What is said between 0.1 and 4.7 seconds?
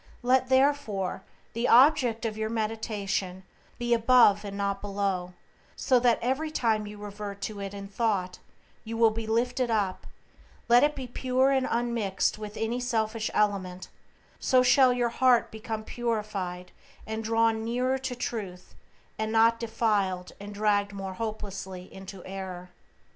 Let, therefore, the object of your meditation be above and